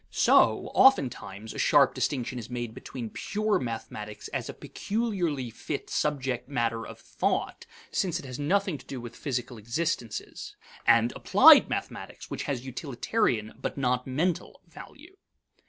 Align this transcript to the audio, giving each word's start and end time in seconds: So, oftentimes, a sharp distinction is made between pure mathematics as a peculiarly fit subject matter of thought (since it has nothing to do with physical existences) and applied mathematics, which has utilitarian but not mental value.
So, 0.09 0.71
oftentimes, 0.73 1.53
a 1.53 1.59
sharp 1.59 1.93
distinction 1.93 2.39
is 2.39 2.49
made 2.49 2.73
between 2.73 3.11
pure 3.11 3.59
mathematics 3.59 4.29
as 4.29 4.49
a 4.49 4.53
peculiarly 4.55 5.51
fit 5.51 5.91
subject 5.91 6.49
matter 6.49 6.87
of 6.87 6.97
thought 6.99 7.67
(since 7.91 8.17
it 8.17 8.25
has 8.25 8.39
nothing 8.39 8.79
to 8.79 8.85
do 8.87 8.99
with 8.99 9.15
physical 9.15 9.59
existences) 9.59 10.55
and 10.87 11.11
applied 11.15 11.69
mathematics, 11.69 12.31
which 12.31 12.45
has 12.45 12.65
utilitarian 12.65 13.53
but 13.61 13.77
not 13.77 14.07
mental 14.07 14.63
value. 14.67 15.17